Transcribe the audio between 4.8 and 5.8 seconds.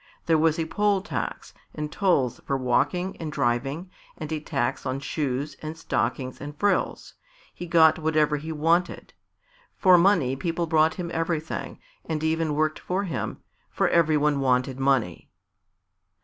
on shoes and